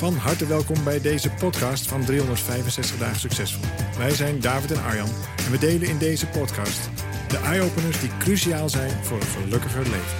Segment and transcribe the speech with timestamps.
[0.00, 3.64] Van harte welkom bij deze podcast van 365 dagen succesvol.
[3.98, 6.90] Wij zijn David en Arjan en we delen in deze podcast
[7.28, 10.16] de eye-openers die cruciaal zijn voor een gelukkiger leven.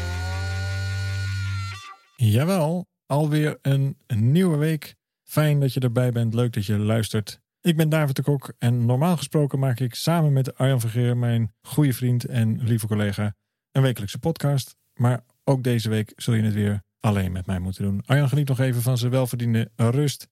[2.17, 4.95] Jawel, alweer een, nieuwe week.
[5.23, 7.41] Fijn dat je erbij bent, leuk dat je luistert.
[7.61, 11.55] Ik ben David de Kok en normaal gesproken maak ik samen met Arjan Vergeer, mijn
[11.63, 13.35] goede vriend en lieve collega,
[13.73, 14.77] een wekelijkse podcast.
[14.95, 18.03] Maar ook deze week zul je het weer alleen met mij moeten doen.
[18.07, 20.29] Arjan geniet nog even van zijn welverdiende rust.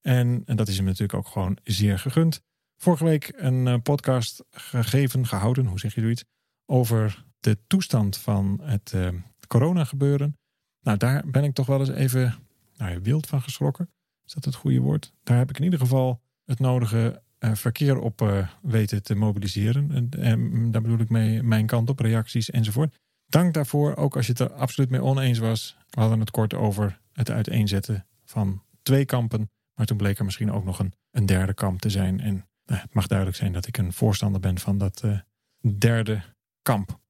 [0.00, 2.42] En, en dat is hem natuurlijk ook gewoon zeer gegund.
[2.76, 6.24] Vorige week een eh, podcast gegeven, gehouden, hoe zeg je zoiets,
[6.66, 9.08] over de toestand van het uh,
[9.46, 10.38] corona gebeuren.
[10.80, 12.34] Nou, daar ben ik toch wel eens even
[12.76, 13.90] nou, wild van geschrokken.
[14.24, 15.12] Is dat het goede woord?
[15.22, 19.90] Daar heb ik in ieder geval het nodige uh, verkeer op weten te mobiliseren.
[19.90, 22.94] En, en, daar bedoel ik mee mijn kant op, reacties enzovoort.
[23.30, 25.76] Dank daarvoor, ook als je het er absoluut mee oneens was.
[25.88, 29.50] We hadden het kort over het uiteenzetten van twee kampen.
[29.74, 32.20] Maar toen bleek er misschien ook nog een, een derde kamp te zijn.
[32.20, 35.18] En nou, het mag duidelijk zijn dat ik een voorstander ben van dat uh,
[35.78, 36.22] derde
[36.62, 37.00] kamp.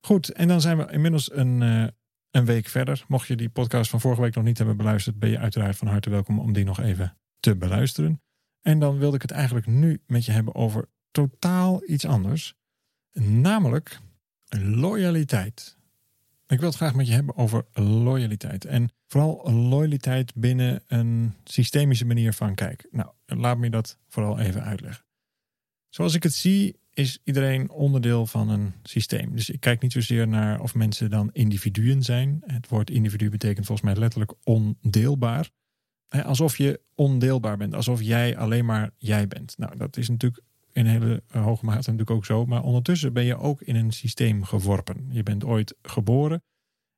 [0.00, 1.86] Goed, en dan zijn we inmiddels een, uh,
[2.30, 3.04] een week verder.
[3.08, 5.88] Mocht je die podcast van vorige week nog niet hebben beluisterd, ben je uiteraard van
[5.88, 8.22] harte welkom om die nog even te beluisteren.
[8.62, 12.54] En dan wilde ik het eigenlijk nu met je hebben over totaal iets anders.
[13.12, 14.00] Namelijk
[14.60, 15.76] loyaliteit.
[16.46, 18.64] Ik wil het graag met je hebben over loyaliteit.
[18.64, 22.88] En vooral loyaliteit binnen een systemische manier van kijken.
[22.92, 25.04] Nou, laat me dat vooral even uitleggen.
[25.88, 29.32] Zoals ik het zie, is iedereen onderdeel van een systeem.
[29.32, 32.42] Dus ik kijk niet zozeer naar of mensen dan individuen zijn.
[32.46, 35.50] Het woord individu betekent volgens mij letterlijk ondeelbaar.
[36.08, 39.58] Alsof je ondeelbaar bent, alsof jij alleen maar jij bent.
[39.58, 40.42] Nou, dat is natuurlijk
[40.74, 42.46] in hele hoge mate natuurlijk ook zo.
[42.46, 45.06] Maar ondertussen ben je ook in een systeem geworpen.
[45.08, 46.42] Je bent ooit geboren.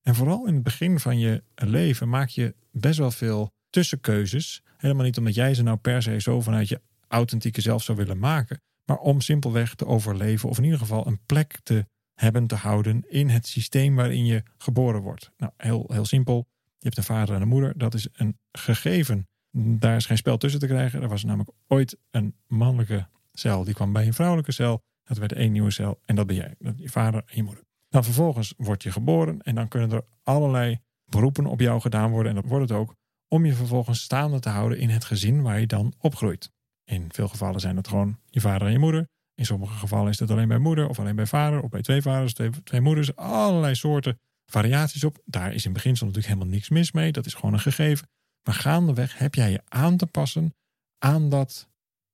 [0.02, 4.62] En vooral in het begin van je leven maak je best wel veel tussenkeuzes.
[4.76, 8.18] Helemaal niet omdat jij ze nou per se zo vanuit je authentieke zelf zou willen
[8.18, 8.60] maken.
[8.84, 10.48] Maar om simpelweg te overleven.
[10.48, 14.42] Of in ieder geval een plek te hebben, te houden in het systeem waarin je
[14.58, 15.30] geboren wordt.
[15.36, 16.46] Nou, heel, heel simpel.
[16.78, 17.78] Je hebt een vader en een moeder.
[17.78, 19.28] Dat is een gegeven.
[19.50, 21.02] Daar is geen spel tussen te krijgen.
[21.02, 23.08] Er was namelijk ooit een mannelijke
[23.40, 23.64] cel.
[23.64, 24.82] Die kwam bij een vrouwelijke cel.
[25.02, 26.00] Dat werd één nieuwe cel.
[26.04, 26.54] En dat ben jij.
[26.76, 27.64] Je vader en je moeder.
[27.88, 29.42] Dan vervolgens word je geboren.
[29.42, 32.34] En dan kunnen er allerlei beroepen op jou gedaan worden.
[32.34, 32.94] En dat wordt het ook.
[33.28, 36.50] Om je vervolgens staande te houden in het gezin waar je dan opgroeit.
[36.84, 39.08] In veel gevallen zijn dat gewoon je vader en je moeder.
[39.34, 41.62] In sommige gevallen is dat alleen bij moeder of alleen bij vader.
[41.62, 43.16] Of bij twee vaders, twee, twee moeders.
[43.16, 45.22] Allerlei soorten variaties op.
[45.24, 47.12] Daar is in beginsel natuurlijk helemaal niks mis mee.
[47.12, 48.08] Dat is gewoon een gegeven.
[48.42, 50.54] Maar gaandeweg heb jij je aan te passen
[50.98, 51.68] aan dat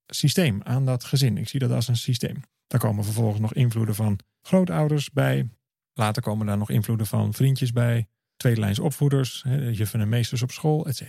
[0.07, 1.37] systeem, aan dat gezin.
[1.37, 2.43] Ik zie dat als een systeem.
[2.67, 5.49] Daar komen vervolgens nog invloeden van grootouders bij.
[5.95, 8.07] Later komen daar nog invloeden van vriendjes bij.
[8.37, 11.03] Tweedelijns opvoeders, juffen en meesters op school, etc.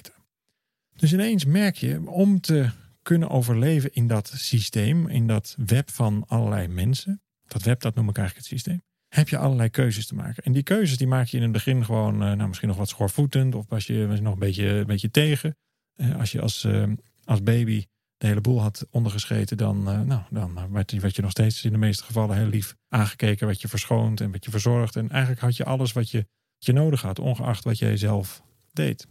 [0.95, 2.69] Dus ineens merk je, om te
[3.01, 8.09] kunnen overleven in dat systeem, in dat web van allerlei mensen, dat web dat noem
[8.09, 10.43] ik eigenlijk het systeem, heb je allerlei keuzes te maken.
[10.43, 12.89] En die keuzes die maak je in het begin gewoon, eh, nou, misschien nog wat
[12.89, 15.57] schoorvoetend, of was je nog een beetje, een beetje tegen.
[15.93, 16.91] Eh, als je als, eh,
[17.23, 17.85] als baby
[18.23, 21.71] de hele boel had ondergescheten, dan, uh, nou, dan werd, werd, je nog steeds in
[21.71, 24.95] de meeste gevallen heel lief aangekeken, werd je verschoond en werd je verzorgd.
[24.95, 28.43] En eigenlijk had je alles wat je, wat je nodig had, ongeacht wat jij zelf
[28.71, 29.07] deed.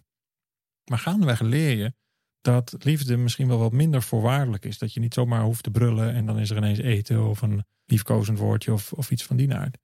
[0.85, 1.93] Maar gaandeweg leer je
[2.41, 4.79] dat liefde misschien wel wat minder voorwaardelijk is.
[4.79, 7.65] Dat je niet zomaar hoeft te brullen en dan is er ineens eten of een
[7.85, 9.79] liefkozend woordje of, of iets van die naart.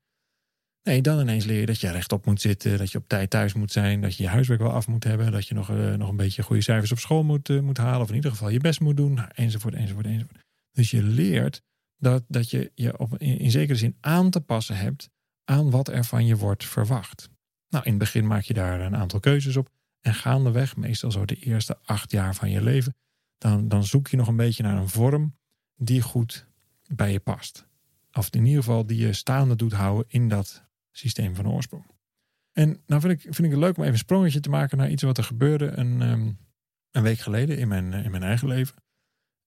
[0.88, 3.52] Nee, dan ineens leer je dat je rechtop moet zitten, dat je op tijd thuis
[3.52, 6.08] moet zijn, dat je je huiswerk wel af moet hebben, dat je nog, uh, nog
[6.08, 8.58] een beetje goede cijfers op school moet, uh, moet halen, of in ieder geval je
[8.58, 10.44] best moet doen, nou, enzovoort, enzovoort, enzovoort.
[10.72, 11.62] Dus je leert
[11.96, 15.10] dat, dat je je op, in, in zekere zin aan te passen hebt
[15.44, 17.28] aan wat er van je wordt verwacht.
[17.68, 19.68] Nou, in het begin maak je daar een aantal keuzes op.
[20.00, 22.96] En gaandeweg, meestal zo de eerste acht jaar van je leven,
[23.38, 25.36] dan, dan zoek je nog een beetje naar een vorm
[25.76, 26.46] die goed
[26.94, 27.66] bij je past.
[28.12, 30.66] Of in ieder geval die je staande doet houden in dat
[30.98, 31.86] systeem van oorsprong.
[32.52, 34.90] En nou vind ik, vind ik het leuk om even een sprongetje te maken naar
[34.90, 36.38] iets wat er gebeurde een, um,
[36.90, 38.76] een week geleden in mijn, in mijn eigen leven.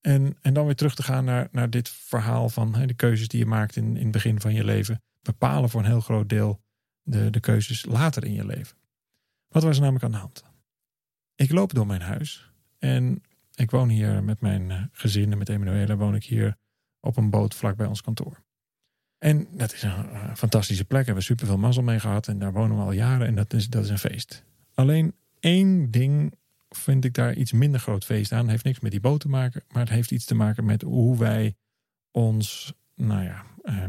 [0.02, 3.40] En, en dan weer terug te gaan naar, naar dit verhaal van de keuzes die
[3.40, 5.04] je maakt in, in het begin van je leven.
[5.22, 6.62] Bepalen voor een heel groot deel
[7.02, 8.78] de, de keuzes later in je leven.
[9.48, 10.50] Wat was er namelijk aan de hand?
[11.42, 13.24] ik loop door mijn huis en
[13.56, 16.58] ik woon hier met mijn eh, gezin en met Emanuele woon ik hier
[17.00, 18.44] op een boot vlak bij ons kantoor.
[19.24, 21.00] En dat is een uh, fantastische plek.
[21.00, 23.54] We hebben super veel mazzel mee gehad en daar wonen we al jaren en dat
[23.54, 24.44] is, dat is een feest.
[24.74, 26.34] Alleen één ding
[26.70, 28.42] vind ik daar iets minder groot feest aan.
[28.42, 30.82] Het heeft niks met die boot te maken, maar het heeft iets te maken met
[30.82, 31.56] hoe wij
[32.12, 33.84] ons, nou ja, uh,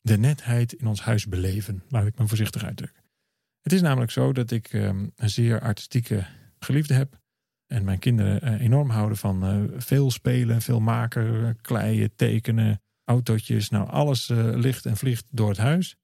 [0.00, 1.82] de netheid in ons huis beleven.
[1.88, 3.02] Laat ik me voorzichtig uitdrukken.
[3.60, 6.26] Het is namelijk zo dat ik um, een zeer artistieke
[6.58, 7.20] geliefde heb.
[7.66, 13.68] En mijn kinderen enorm houden van veel spelen, veel maken, kleien, tekenen, autootjes.
[13.68, 15.96] Nou, alles ligt en vliegt door het huis.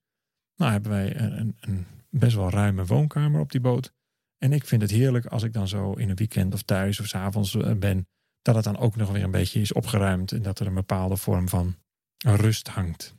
[0.56, 3.92] Nou hebben wij een, een best wel ruime woonkamer op die boot.
[4.38, 7.06] En ik vind het heerlijk als ik dan zo in een weekend of thuis of
[7.06, 8.08] s avonds ben,
[8.42, 11.16] dat het dan ook nog weer een beetje is opgeruimd en dat er een bepaalde
[11.16, 11.76] vorm van
[12.18, 13.14] rust hangt.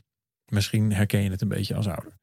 [0.52, 2.20] Misschien herken je het een beetje als ouder.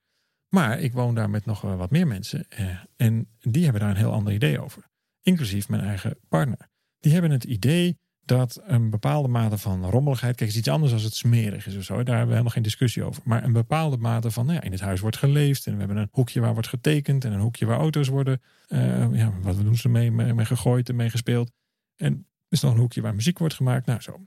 [0.48, 3.96] Maar ik woon daar met nog wat meer mensen eh, en die hebben daar een
[3.96, 4.88] heel ander idee over.
[5.22, 6.68] Inclusief mijn eigen partner.
[6.98, 10.36] Die hebben het idee dat een bepaalde mate van rommeligheid.
[10.36, 11.94] Kijk, het is iets anders als het smerig is of zo.
[11.94, 13.22] Daar hebben we helemaal geen discussie over.
[13.24, 14.46] Maar een bepaalde mate van.
[14.46, 15.66] Nou ja, in het huis wordt geleefd.
[15.66, 17.24] En we hebben een hoekje waar wordt getekend.
[17.24, 18.42] En een hoekje waar auto's worden.
[18.68, 21.50] Uh, ja, wat doen ze mee, mee, mee gegooid en mee gespeeld.
[21.96, 23.86] En er is nog een hoekje waar muziek wordt gemaakt.
[23.86, 24.26] Nou, zo.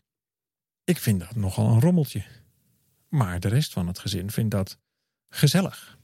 [0.83, 2.23] Ik vind dat nogal een rommeltje.
[3.07, 4.77] Maar de rest van het gezin vindt dat
[5.29, 5.97] gezellig.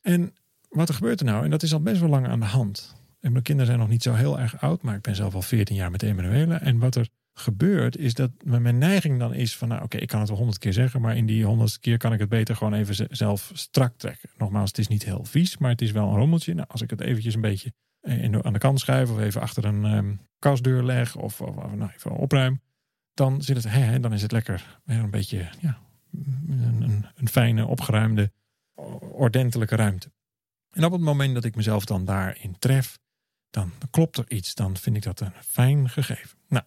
[0.00, 0.34] En
[0.68, 1.44] wat er gebeurt er nou?
[1.44, 2.96] En dat is al best wel lang aan de hand.
[3.20, 5.42] En mijn kinderen zijn nog niet zo heel erg oud, maar ik ben zelf al
[5.42, 6.54] 14 jaar met Emanuele.
[6.54, 7.08] En wat er
[7.38, 10.58] gebeurt, is dat mijn neiging dan is van, nou oké, ik kan het wel honderd
[10.58, 13.96] keer zeggen, maar in die honderdste keer kan ik het beter gewoon even zelf strak
[13.96, 14.28] trekken.
[14.38, 16.54] Nogmaals, het is niet heel vies, maar het is wel een rommeltje.
[16.54, 17.72] Nou, als ik het eventjes een beetje
[18.02, 21.74] in, aan de kant schuif of even achter een um, kastdeur leg of, of, of
[21.74, 22.60] nou, even opruim,
[23.14, 25.78] dan, zit het, hè, dan is het lekker een beetje ja,
[26.48, 28.32] een, een, een fijne, opgeruimde,
[29.00, 30.12] ordentelijke ruimte.
[30.70, 32.98] En op het moment dat ik mezelf dan daarin tref,
[33.50, 34.54] dan klopt er iets.
[34.54, 36.38] Dan vind ik dat een fijn gegeven.
[36.48, 36.64] Nou,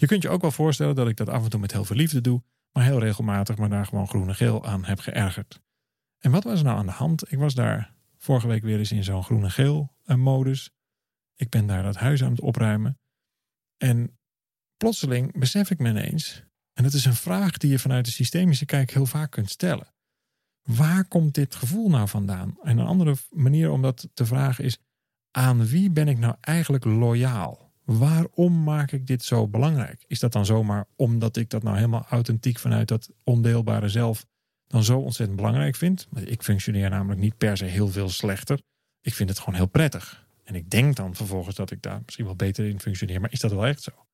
[0.00, 1.96] je kunt je ook wel voorstellen dat ik dat af en toe met heel veel
[1.96, 2.42] liefde doe,
[2.72, 5.60] maar heel regelmatig maar daar gewoon groen en geel aan heb geërgerd.
[6.18, 7.32] En wat was er nou aan de hand?
[7.32, 10.70] Ik was daar vorige week weer eens in zo'n groen en geel eh, modus.
[11.34, 12.98] Ik ben daar dat huis aan het opruimen.
[13.76, 14.18] En
[14.76, 18.64] plotseling besef ik me ineens, en dat is een vraag die je vanuit de systemische
[18.64, 19.94] kijk heel vaak kunt stellen.
[20.62, 22.58] Waar komt dit gevoel nou vandaan?
[22.62, 24.78] En een andere manier om dat te vragen is:
[25.30, 27.69] aan wie ben ik nou eigenlijk loyaal?
[27.98, 30.04] Waarom maak ik dit zo belangrijk?
[30.06, 34.26] Is dat dan zomaar omdat ik dat nou helemaal authentiek vanuit dat ondeelbare zelf
[34.66, 36.08] dan zo ontzettend belangrijk vind?
[36.24, 38.60] Ik functioneer namelijk niet per se heel veel slechter.
[39.00, 40.26] Ik vind het gewoon heel prettig.
[40.44, 43.20] En ik denk dan vervolgens dat ik daar misschien wel beter in functioneer.
[43.20, 44.06] Maar is dat wel echt zo?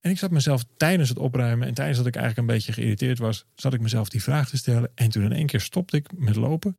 [0.00, 3.18] En ik zat mezelf tijdens het opruimen en tijdens dat ik eigenlijk een beetje geïrriteerd
[3.18, 4.90] was, zat ik mezelf die vraag te stellen.
[4.94, 6.78] En toen in één keer stopte ik met lopen.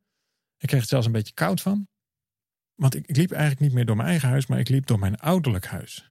[0.58, 1.88] Ik kreeg het zelfs een beetje koud van.
[2.80, 5.16] Want ik, liep eigenlijk niet meer door mijn eigen huis, maar ik liep door mijn
[5.16, 6.10] ouderlijk huis.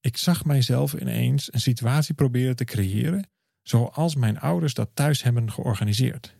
[0.00, 3.30] Ik zag mijzelf ineens een situatie proberen te creëren
[3.62, 6.36] zoals mijn ouders dat thuis hebben georganiseerd.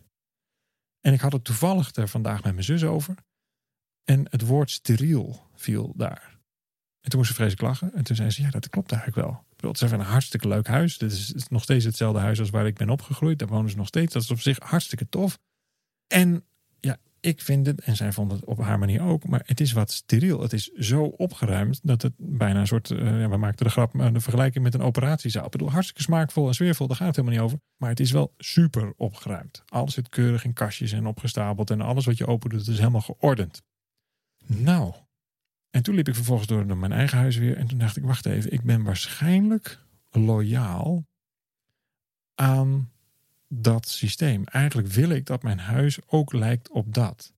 [0.99, 3.15] En ik had het toevallig er vandaag met mijn zus over.
[4.03, 6.39] En het woord steriel viel daar.
[7.01, 7.93] En toen moest ze vreselijk lachen.
[7.93, 9.39] En toen zei ze, ja, dat klopt eigenlijk wel.
[9.49, 10.97] Ik bedoel, het is even een hartstikke leuk huis.
[10.97, 13.39] Dit is nog steeds hetzelfde huis als waar ik ben opgegroeid.
[13.39, 14.13] Daar wonen ze nog steeds.
[14.13, 15.39] Dat is op zich hartstikke tof.
[16.07, 16.45] En
[17.21, 19.91] ik vind het, en zij vond het op haar manier ook, maar het is wat
[19.91, 20.41] steriel.
[20.41, 24.19] Het is zo opgeruimd dat het bijna een soort, ja, we maakten de grap, de
[24.19, 25.45] vergelijking met een operatiezaal.
[25.45, 27.59] Ik bedoel, hartstikke smaakvol en sfeervol, daar gaat het helemaal niet over.
[27.77, 29.63] Maar het is wel super opgeruimd.
[29.65, 33.01] Alles zit keurig in kastjes en opgestapeld en alles wat je open doet, is helemaal
[33.01, 33.61] geordend.
[34.45, 34.93] Nou,
[35.69, 38.03] en toen liep ik vervolgens door, door mijn eigen huis weer en toen dacht ik,
[38.03, 41.05] wacht even, ik ben waarschijnlijk loyaal
[42.35, 42.91] aan
[43.53, 44.43] dat systeem.
[44.43, 47.33] Eigenlijk wil ik dat mijn huis ook lijkt op dat.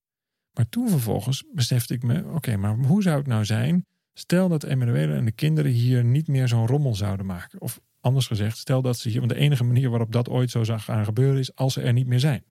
[0.54, 3.86] Maar toen vervolgens besefte ik me: oké, maar hoe zou het nou zijn?
[4.14, 7.62] Stel dat Emanuele en de kinderen hier niet meer zo'n rommel zouden maken.
[7.62, 9.20] Of anders gezegd, stel dat ze hier.
[9.20, 11.94] Want de enige manier waarop dat ooit zo zou gaan gebeuren is als ze er
[11.94, 12.44] niet meer zijn.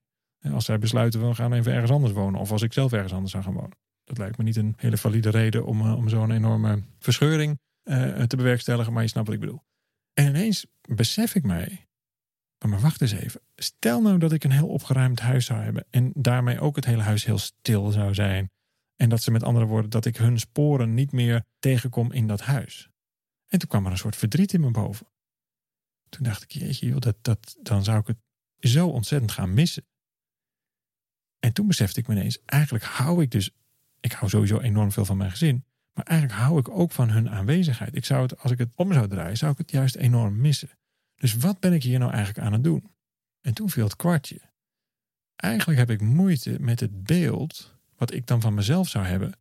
[0.52, 2.40] Als zij besluiten we gaan even ergens anders wonen.
[2.40, 3.76] Of als ik zelf ergens anders zou gaan wonen.
[4.04, 8.22] Dat lijkt me niet een hele valide reden om, uh, om zo'n enorme verscheuring uh,
[8.22, 8.92] te bewerkstelligen.
[8.92, 9.62] Maar je snapt wat ik bedoel.
[10.14, 11.86] En ineens besef ik mij
[12.70, 13.40] maar wacht eens even.
[13.56, 17.02] Stel nou dat ik een heel opgeruimd huis zou hebben en daarmee ook het hele
[17.02, 18.50] huis heel stil zou zijn.
[18.96, 22.40] En dat ze met andere woorden, dat ik hun sporen niet meer tegenkom in dat
[22.40, 22.88] huis.
[23.46, 25.06] En toen kwam er een soort verdriet in me boven.
[26.08, 28.18] Toen dacht ik, jeetje joh, dat, dat, dan zou ik het
[28.58, 29.86] zo ontzettend gaan missen.
[31.38, 33.50] En toen besefte ik me ineens, eigenlijk hou ik dus,
[34.00, 35.64] ik hou sowieso enorm veel van mijn gezin.
[35.92, 37.96] Maar eigenlijk hou ik ook van hun aanwezigheid.
[37.96, 40.70] Ik zou het, als ik het om zou draaien, zou ik het juist enorm missen.
[41.22, 42.90] Dus wat ben ik hier nou eigenlijk aan het doen?
[43.40, 44.40] En toen viel het kwartje.
[45.36, 49.32] Eigenlijk heb ik moeite met het beeld wat ik dan van mezelf zou hebben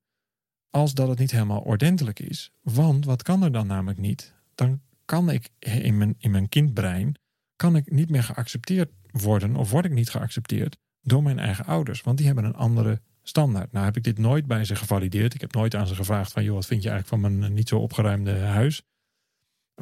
[0.70, 2.52] als dat het niet helemaal ordentelijk is.
[2.62, 4.34] Want wat kan er dan namelijk niet?
[4.56, 7.16] Dan kan ik in mijn, in mijn kindbrein
[7.56, 12.02] kan ik niet meer geaccepteerd worden of word ik niet geaccepteerd door mijn eigen ouders.
[12.02, 13.72] Want die hebben een andere standaard.
[13.72, 15.34] Nou heb ik dit nooit bij ze gevalideerd.
[15.34, 17.70] Ik heb nooit aan ze gevraagd van joh, wat vind je eigenlijk van mijn niet
[17.70, 18.84] zo opgeruimde huis?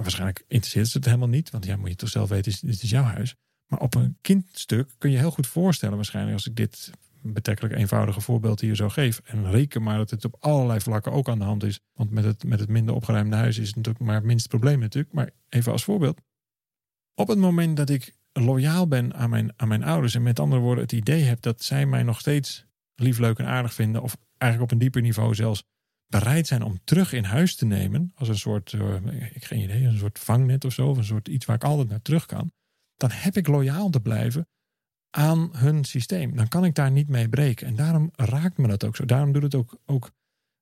[0.01, 2.89] Waarschijnlijk interesseert ze het helemaal niet, want ja, moet je toch zelf weten, dit is
[2.89, 3.35] jouw huis.
[3.67, 6.91] Maar op een kindstuk kun je heel goed voorstellen, waarschijnlijk als ik dit
[7.21, 9.21] betrekkelijk eenvoudige voorbeeld hier zo geef.
[9.23, 11.79] En reken maar dat het op allerlei vlakken ook aan de hand is.
[11.93, 14.79] Want met het, met het minder opgeruimde huis is het natuurlijk maar het minste probleem
[14.79, 15.13] natuurlijk.
[15.13, 16.21] Maar even als voorbeeld.
[17.15, 20.15] Op het moment dat ik loyaal ben aan mijn, aan mijn ouders.
[20.15, 22.65] En met andere woorden het idee heb dat zij mij nog steeds
[22.95, 24.01] lief, leuk en aardig vinden.
[24.01, 25.63] Of eigenlijk op een dieper niveau zelfs
[26.09, 28.11] bereid zijn om terug in huis te nemen.
[28.15, 28.95] Als een soort, uh,
[29.33, 30.89] ik geen idee, een soort vangnet of zo.
[30.89, 32.51] Of een soort iets waar ik altijd naar terug kan.
[32.95, 34.47] Dan heb ik loyaal te blijven
[35.09, 36.35] aan hun systeem.
[36.35, 37.67] Dan kan ik daar niet mee breken.
[37.67, 39.05] En daarom raakt me dat ook zo.
[39.05, 40.11] Daarom doet het ook, ook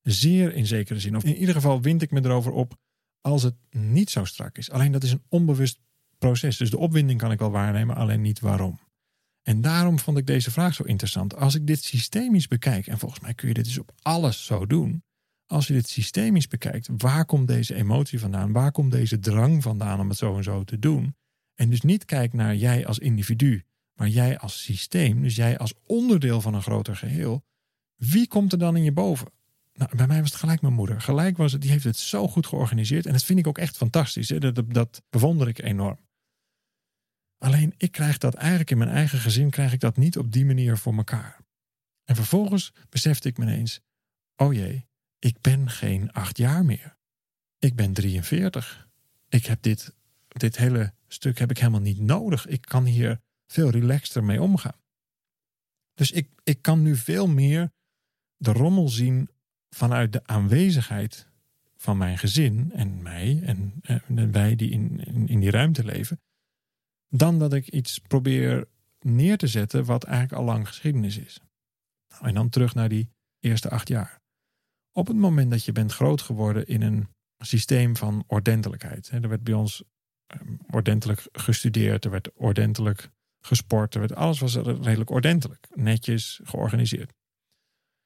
[0.02, 1.16] zeer in zekere zin.
[1.16, 2.76] Of in ieder geval wind ik me erover op
[3.22, 4.72] als het niet zo strak is.
[4.72, 5.80] Alleen dat is een onbewust
[6.18, 6.58] proces.
[6.58, 8.80] Dus de opwinding kan ik wel waarnemen, alleen niet waarom.
[9.44, 11.36] En daarom vond ik deze vraag zo interessant.
[11.36, 14.66] Als ik dit systemisch bekijk, en volgens mij kun je dit dus op alles zo
[14.66, 15.04] doen.
[15.48, 18.52] Als je dit systemisch bekijkt, waar komt deze emotie vandaan?
[18.52, 21.16] Waar komt deze drang vandaan om het zo en zo te doen?
[21.56, 23.64] En dus niet kijkt naar jij als individu,
[23.94, 27.46] maar jij als systeem, dus jij als onderdeel van een groter geheel.
[27.96, 29.28] Wie komt er dan in je boven?
[29.74, 31.02] Nou, bij mij was het gelijk mijn moeder.
[31.02, 33.06] Gelijk was het, die heeft het zo goed georganiseerd.
[33.06, 34.30] En dat vind ik ook echt fantastisch.
[34.30, 34.40] Hè?
[34.40, 36.00] Dat, dat, bewonder ik enorm.
[37.38, 40.46] Alleen ik krijg dat eigenlijk in mijn eigen gezin krijg ik dat niet op die
[40.46, 41.40] manier voor elkaar.
[42.04, 43.82] En vervolgens besefte ik me ineens:
[44.36, 44.88] oh jee,
[45.20, 46.98] ik ben geen acht jaar meer.
[47.60, 48.88] Ik ben 43.
[49.30, 49.96] Ik heb dit,
[50.28, 52.46] dit hele stuk heb ik helemaal niet nodig.
[52.46, 54.82] Ik kan hier veel relaxter mee omgaan.
[55.94, 57.72] Dus ik, ik kan nu veel meer
[58.38, 59.30] de rommel zien
[59.70, 61.28] vanuit de aanwezigheid
[61.76, 66.22] van mijn gezin en mij en, wij die in, in, in die ruimte leven
[67.10, 68.68] dan dat ik iets probeer
[69.00, 71.40] neer te zetten wat eigenlijk al lang geschiedenis is.
[72.10, 73.10] Nou, en dan terug naar die
[73.40, 74.22] eerste acht jaar.
[74.98, 79.10] Op het moment dat je bent groot geworden in een systeem van ordentelijkheid.
[79.10, 79.84] Er werd bij ons
[80.28, 87.14] ehm, ordentelijk gestudeerd, er werd ordentelijk gesport, er werd, alles was redelijk ordentelijk, netjes georganiseerd.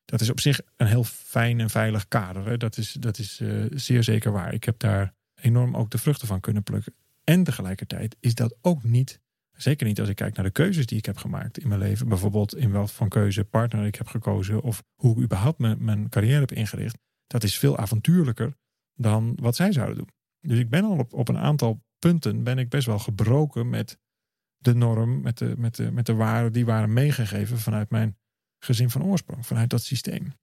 [0.05, 2.57] Dat is op zich een heel fijn en veilig kader.
[2.57, 4.53] Dat is, dat is uh, zeer zeker waar.
[4.53, 6.93] Ik heb daar enorm ook de vruchten van kunnen plukken.
[7.23, 9.19] En tegelijkertijd is dat ook niet,
[9.61, 12.07] zeker niet als ik kijk naar de keuzes die ik heb gemaakt in mijn leven.
[12.07, 16.09] Bijvoorbeeld in welk van keuze partner ik heb gekozen of hoe ik überhaupt mijn, mijn
[16.09, 16.97] carrière heb ingericht.
[17.27, 18.53] Dat is veel avontuurlijker
[18.93, 20.09] dan wat zij zouden doen.
[20.39, 23.99] Dus ik ben al op, op een aantal punten ben ik best wel gebroken met
[24.57, 28.17] de norm, met de, met de, met de waarden die waren meegegeven vanuit mijn
[28.59, 30.33] gezin van oorsprong, vanuit dat systeem.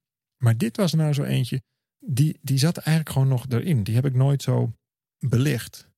[0.43, 1.61] Maar dit was nou zo eentje,
[2.05, 3.83] die, die zat eigenlijk gewoon nog erin.
[3.83, 4.73] Die heb ik nooit zo
[5.19, 5.89] belicht.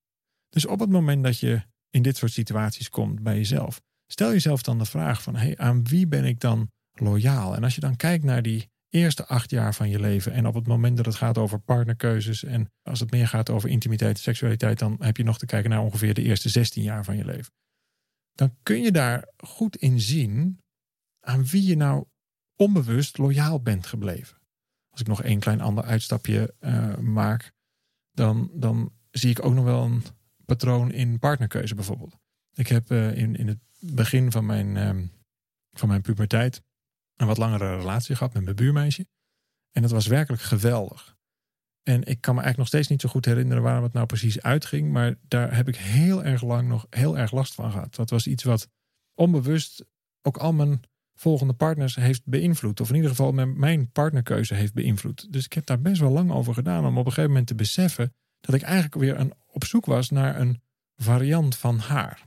[0.48, 1.62] Dus op het moment dat je
[1.92, 5.84] in dit soort situaties komt bij jezelf, stel jezelf dan de vraag van hey, aan
[5.84, 7.54] wie ben ik dan loyaal?
[7.56, 10.54] En als je dan kijkt naar die eerste acht jaar van je leven en op
[10.54, 14.22] het moment dat het gaat over partnerkeuzes en als het meer gaat over intimiteit en
[14.22, 17.24] seksualiteit, dan heb je nog te kijken naar ongeveer de eerste 16 jaar van je
[17.24, 17.52] leven.
[18.32, 20.58] Dan kun je daar goed in zien
[21.20, 22.04] aan wie je nou
[22.56, 24.36] onbewust loyaal bent gebleven.
[24.90, 27.52] Als ik nog één klein ander uitstapje uh, maak,
[28.10, 30.02] dan, dan zie ik ook nog wel een
[30.44, 32.18] patroon in partnerkeuze bijvoorbeeld.
[32.54, 35.12] Ik heb uh, in, in het begin van mijn, um,
[35.72, 36.62] van mijn puberteit
[37.16, 39.06] een wat langere relatie gehad met mijn buurmeisje.
[39.70, 41.16] En dat was werkelijk geweldig.
[41.82, 44.42] En ik kan me eigenlijk nog steeds niet zo goed herinneren waarom het nou precies
[44.42, 44.92] uitging.
[44.92, 47.94] Maar daar heb ik heel erg lang nog heel erg last van gehad.
[47.94, 48.68] Dat was iets wat
[49.14, 49.84] onbewust
[50.22, 50.80] ook al mijn
[51.14, 52.80] volgende partners heeft beïnvloed.
[52.80, 55.32] Of in ieder geval mijn partnerkeuze heeft beïnvloed.
[55.32, 57.54] Dus ik heb daar best wel lang over gedaan om op een gegeven moment te
[57.54, 60.60] beseffen dat ik eigenlijk weer een, op zoek was naar een
[60.96, 62.26] variant van haar.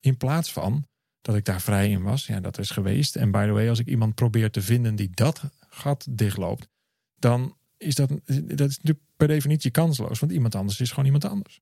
[0.00, 0.86] In plaats van
[1.20, 2.26] dat ik daar vrij in was.
[2.26, 3.16] Ja, dat is geweest.
[3.16, 6.68] En by the way, als ik iemand probeer te vinden die dat gat dichtloopt,
[7.14, 10.18] dan is dat, dat is natuurlijk per definitie kansloos.
[10.18, 11.60] Want iemand anders is gewoon iemand anders.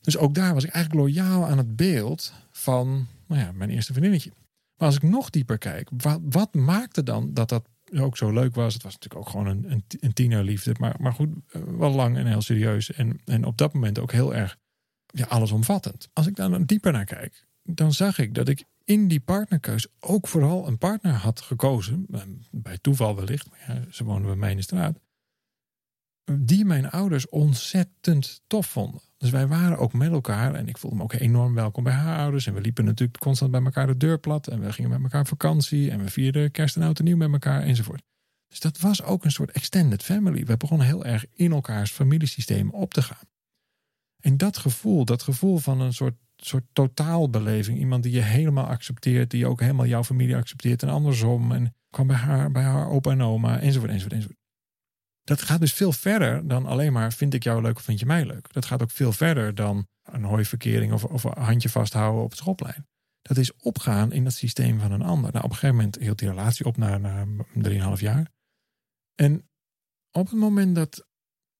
[0.00, 3.92] Dus ook daar was ik eigenlijk loyaal aan het beeld van nou ja, mijn eerste
[3.92, 4.32] vriendinnetje.
[4.76, 7.68] Maar als ik nog dieper kijk, wat, wat maakte dan dat dat
[8.00, 8.74] ook zo leuk was.
[8.74, 10.74] Het was natuurlijk ook gewoon een, een, een tienerliefde.
[10.78, 12.92] Maar, maar goed, eh, wel lang en heel serieus.
[12.92, 14.58] En, en op dat moment ook heel erg
[15.06, 16.08] ja, allesomvattend.
[16.12, 19.86] Als ik daar dan dieper naar kijk, dan zag ik dat ik in die partnerkeus
[20.00, 22.06] ook vooral een partner had gekozen.
[22.50, 24.98] Bij toeval wellicht, maar ja, ze wonen bij mij in de straat.
[26.32, 29.00] Die mijn ouders ontzettend tof vonden.
[29.24, 32.18] Dus wij waren ook met elkaar en ik voelde me ook enorm welkom bij haar
[32.18, 32.46] ouders.
[32.46, 34.46] En we liepen natuurlijk constant bij elkaar de deur plat.
[34.46, 37.32] En we gingen met elkaar vakantie en we vierden kerst en oud en nieuw met
[37.32, 38.02] elkaar enzovoort.
[38.48, 40.44] Dus dat was ook een soort extended family.
[40.44, 43.26] We begonnen heel erg in elkaars familiesysteem op te gaan.
[44.20, 47.78] En dat gevoel, dat gevoel van een soort, soort totaalbeleving.
[47.78, 51.52] Iemand die je helemaal accepteert, die ook helemaal jouw familie accepteert en andersom.
[51.52, 54.43] En kwam bij haar, bij haar opa en oma, enzovoort, enzovoort, enzovoort.
[55.24, 58.06] Dat gaat dus veel verder dan alleen maar vind ik jou leuk of vind je
[58.06, 58.52] mij leuk.
[58.52, 62.38] Dat gaat ook veel verder dan een hooiverkering of, of een handje vasthouden op het
[62.38, 62.86] schoplijn.
[63.22, 65.32] Dat is opgaan in het systeem van een ander.
[65.32, 67.26] Nou, op een gegeven moment hield die relatie op na, na
[67.96, 68.30] 3,5 jaar.
[69.14, 69.48] En
[70.10, 71.06] op het moment dat,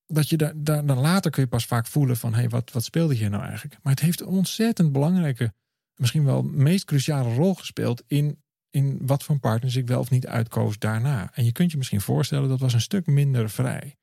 [0.05, 2.83] dat je daar, daar, later kun je pas vaak voelen van hé, hey, wat, wat
[2.83, 3.79] speelde hier nou eigenlijk?
[3.83, 5.53] Maar het heeft een ontzettend belangrijke,
[5.95, 8.43] misschien wel meest cruciale rol gespeeld in
[8.75, 11.31] in wat voor partners ik wel of niet uitkoos daarna.
[11.33, 13.95] En je kunt je misschien voorstellen, dat was een stuk minder vrij.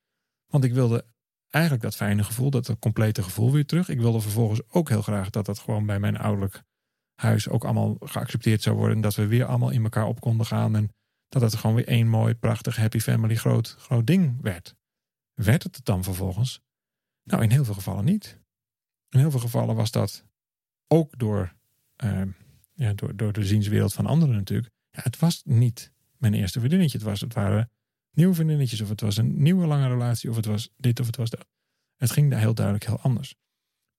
[0.47, 1.05] Want ik wilde
[1.51, 3.89] eigenlijk dat fijne gevoel, dat, complete gevoel weer terug.
[3.89, 6.63] Ik wilde vervolgens ook heel graag dat dat gewoon bij mijn ouderlijk
[7.15, 8.97] huis ook allemaal geaccepteerd zou worden.
[8.97, 10.77] En dat we weer allemaal in elkaar op konden gaan.
[10.77, 10.93] En
[11.29, 14.75] dat het gewoon weer één mooi, prachtig, happy family groot, groot ding werd.
[15.35, 16.61] Werd het het dan vervolgens?
[17.23, 18.41] Nou, in heel veel gevallen niet.
[19.09, 20.25] In heel veel gevallen was dat
[20.89, 21.55] ook door
[22.05, 22.23] uh,
[22.83, 24.71] ja, door, door de zienswereld van anderen natuurlijk.
[24.91, 26.99] Ja, het was niet mijn eerste vriendinnetje.
[26.99, 27.71] Het, was, het waren
[28.11, 31.17] nieuwe vriendinnetjes, of het was een nieuwe lange relatie, of het was dit of het
[31.17, 31.47] was dat.
[31.97, 33.35] Het ging daar heel duidelijk heel anders.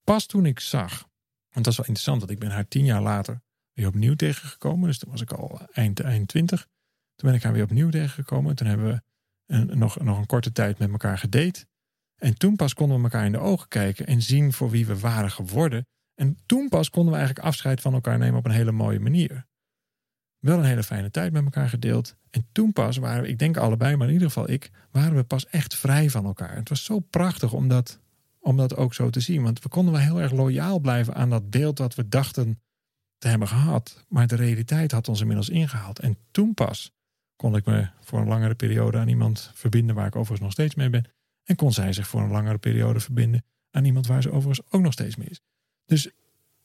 [0.03, 1.09] Pas toen ik zag,
[1.49, 3.41] want dat is wel interessant, want ik ben haar tien jaar later
[3.73, 4.87] weer opnieuw tegengekomen.
[4.87, 6.67] Dus toen was ik al eind, eind twintig.
[7.15, 8.55] Toen ben ik haar weer opnieuw tegengekomen.
[8.55, 9.01] Toen hebben we
[9.45, 11.65] een, nog, nog een korte tijd met elkaar gedate.
[12.15, 14.99] En toen pas konden we elkaar in de ogen kijken en zien voor wie we
[14.99, 15.87] waren geworden.
[16.15, 19.45] En toen pas konden we eigenlijk afscheid van elkaar nemen op een hele mooie manier.
[20.39, 22.15] Wel een hele fijne tijd met elkaar gedeeld.
[22.29, 25.23] En toen pas waren we, ik denk allebei, maar in ieder geval ik, waren we
[25.23, 26.55] pas echt vrij van elkaar.
[26.55, 27.99] Het was zo prachtig om dat,
[28.39, 29.43] om dat ook zo te zien.
[29.43, 32.61] Want we konden wel heel erg loyaal blijven aan dat beeld dat we dachten
[33.17, 34.05] te hebben gehad.
[34.07, 35.99] Maar de realiteit had ons inmiddels ingehaald.
[35.99, 36.91] En toen pas
[37.35, 40.75] kon ik me voor een langere periode aan iemand verbinden waar ik overigens nog steeds
[40.75, 41.05] mee ben.
[41.43, 44.81] En kon zij zich voor een langere periode verbinden aan iemand waar ze overigens ook
[44.81, 45.41] nog steeds mee is.
[45.93, 46.09] Dus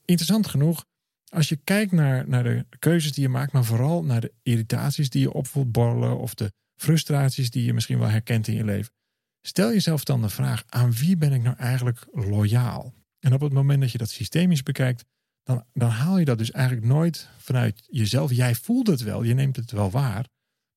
[0.05, 0.85] interessant genoeg,
[1.29, 5.11] als je kijkt naar, naar de keuzes die je maakt, maar vooral naar de irritaties
[5.11, 8.93] die je opvoelt borrelen of de frustraties die je misschien wel herkent in je leven.
[9.41, 12.95] Stel jezelf dan de vraag: aan wie ben ik nou eigenlijk loyaal?
[13.19, 15.05] En op het moment dat je dat systemisch bekijkt,
[15.43, 18.33] dan, dan haal je dat dus eigenlijk nooit vanuit jezelf.
[18.33, 20.27] Jij voelt het wel, je neemt het wel waar.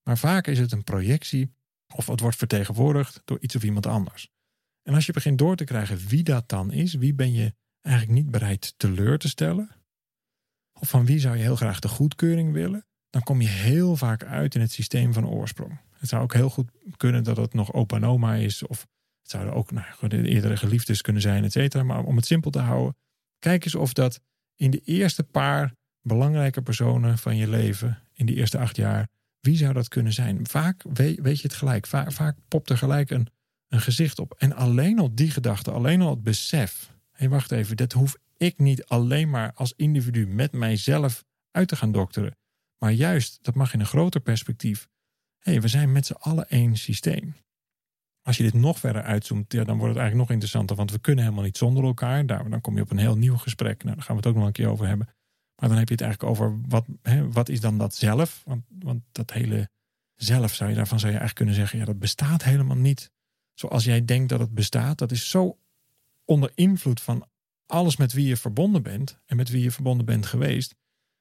[0.02, 1.54] Maar vaak is het een projectie
[1.94, 4.28] of het wordt vertegenwoordigd door iets of iemand anders.
[4.82, 8.16] En als je begint door te krijgen wie dat dan is, wie ben je eigenlijk
[8.16, 9.70] niet bereid teleur te stellen?
[10.80, 12.86] Of van wie zou je heel graag de goedkeuring willen?
[13.10, 15.80] Dan kom je heel vaak uit in het systeem van oorsprong.
[15.90, 18.66] Het zou ook heel goed kunnen dat het nog opa en oma is.
[18.66, 18.80] Of
[19.20, 21.82] het zouden ook nou, de eerdere geliefdes kunnen zijn, et cetera.
[21.82, 22.96] Maar om het simpel te houden,
[23.38, 24.20] kijk eens of dat
[24.56, 29.08] in de eerste paar belangrijke personen van je leven, in die eerste acht jaar,
[29.40, 30.46] wie zou dat kunnen zijn?
[30.46, 31.86] Vaak weet, weet je het gelijk.
[31.86, 33.28] Vaak, vaak popt er gelijk een,
[33.68, 34.34] een gezicht op.
[34.38, 36.91] En alleen al die gedachte, alleen al het besef
[37.22, 41.76] hey, wacht even, dat hoef ik niet alleen maar als individu met mijzelf uit te
[41.76, 42.36] gaan dokteren.
[42.78, 44.88] Maar juist, dat mag in een groter perspectief.
[45.38, 47.34] hey, we zijn met z'n allen één systeem.
[48.22, 50.76] Als je dit nog verder uitzoomt, ja, dan wordt het eigenlijk nog interessanter.
[50.76, 52.26] Want we kunnen helemaal niet zonder elkaar.
[52.26, 53.82] Daar, dan kom je op een heel nieuw gesprek.
[53.84, 55.06] Nou, daar gaan we het ook nog een keer over hebben.
[55.56, 58.42] Maar dan heb je het eigenlijk over wat, hè, wat is dan dat zelf?
[58.44, 59.68] Want, want dat hele
[60.14, 63.10] zelf zou je daarvan zou je eigenlijk kunnen zeggen, ja, dat bestaat helemaal niet.
[63.54, 65.58] Zoals jij denkt dat het bestaat, dat is zo
[66.32, 67.26] onder invloed van
[67.66, 70.74] alles met wie je verbonden bent en met wie je verbonden bent geweest,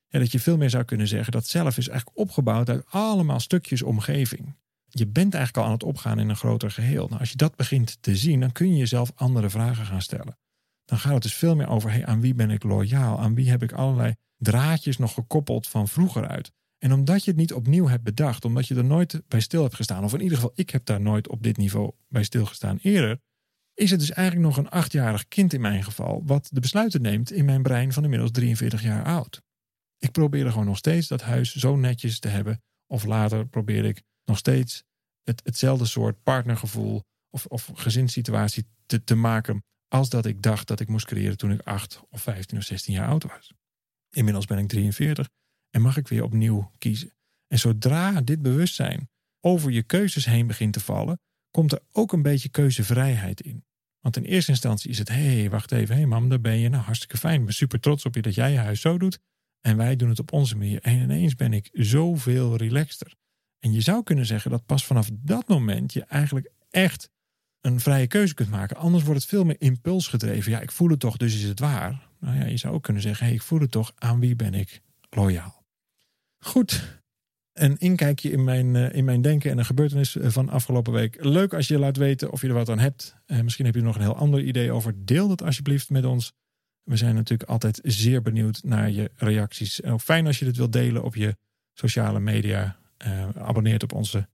[0.07, 3.39] ja, dat je veel meer zou kunnen zeggen dat zelf is eigenlijk opgebouwd uit allemaal
[3.39, 4.55] stukjes omgeving.
[4.87, 7.07] Je bent eigenlijk al aan het opgaan in een groter geheel.
[7.07, 10.37] Nou, als je dat begint te zien, dan kun je jezelf andere vragen gaan stellen.
[10.85, 13.19] Dan gaat het dus veel meer over hey, aan wie ben ik loyaal?
[13.19, 16.51] Aan wie heb ik allerlei draadjes nog gekoppeld van vroeger uit?
[16.77, 19.75] En omdat je het niet opnieuw hebt bedacht, omdat je er nooit bij stil hebt
[19.75, 23.19] gestaan, of in ieder geval ik heb daar nooit op dit niveau bij stilgestaan eerder,
[23.81, 27.31] is het dus eigenlijk nog een achtjarig kind in mijn geval, wat de besluiten neemt
[27.31, 29.41] in mijn brein van inmiddels 43 jaar oud.
[29.97, 34.01] Ik probeerde gewoon nog steeds dat huis zo netjes te hebben, of later probeer ik
[34.25, 34.83] nog steeds
[35.23, 40.79] het, hetzelfde soort partnergevoel of, of gezinssituatie te, te maken als dat ik dacht dat
[40.79, 43.53] ik moest creëren toen ik 8 of 15 of 16 jaar oud was.
[44.09, 45.29] Inmiddels ben ik 43
[45.69, 47.13] en mag ik weer opnieuw kiezen.
[47.47, 51.19] En zodra dit bewustzijn over je keuzes heen begint te vallen,
[51.51, 53.63] komt er ook een beetje keuzevrijheid in.
[54.01, 56.57] Want in eerste instantie is het, hé, hey, wacht even, hé hey mam, daar ben
[56.57, 56.69] je.
[56.69, 57.39] Nou, hartstikke fijn.
[57.39, 59.19] Ik ben super trots op je dat jij je huis zo doet.
[59.61, 60.81] En wij doen het op onze manier.
[60.81, 63.13] En ineens ben ik zoveel relaxter.
[63.59, 67.09] En je zou kunnen zeggen dat pas vanaf dat moment je eigenlijk echt
[67.61, 68.77] een vrije keuze kunt maken.
[68.77, 70.51] Anders wordt het veel meer impulsgedreven.
[70.51, 72.09] Ja, ik voel het toch, dus is het waar.
[72.19, 74.35] Nou ja, je zou ook kunnen zeggen, hé, hey, ik voel het toch, aan wie
[74.35, 75.65] ben ik loyaal?
[76.37, 77.00] Goed,
[77.61, 81.23] een inkijkje in mijn, uh, in mijn denken en een gebeurtenis van afgelopen week.
[81.23, 83.15] Leuk als je laat weten of je er wat aan hebt.
[83.27, 84.93] Uh, misschien heb je er nog een heel ander idee over.
[85.05, 86.33] Deel dat alsjeblieft met ons.
[86.83, 89.81] We zijn natuurlijk altijd zeer benieuwd naar je reacties.
[89.81, 91.37] En ook fijn als je dit wilt delen op je
[91.73, 92.79] sociale media.
[93.05, 94.27] Uh, abonneert op onze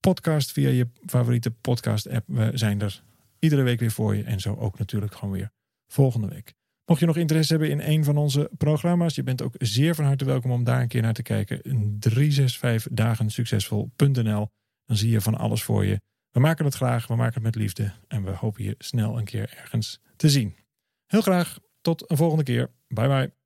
[0.00, 2.24] podcast via je favoriete podcast app.
[2.26, 3.02] We zijn er
[3.38, 4.22] iedere week weer voor je.
[4.22, 5.50] En zo ook natuurlijk gewoon weer
[5.86, 6.54] volgende week.
[6.86, 10.04] Mocht je nog interesse hebben in een van onze programma's, je bent ook zeer van
[10.04, 11.60] harte welkom om daar een keer naar te kijken.
[11.98, 14.48] 365 dagen succesvol.nl.
[14.84, 16.00] Dan zie je van alles voor je.
[16.30, 19.24] We maken het graag, we maken het met liefde en we hopen je snel een
[19.24, 20.56] keer ergens te zien.
[21.06, 22.70] Heel graag tot een volgende keer.
[22.88, 23.43] Bye bye.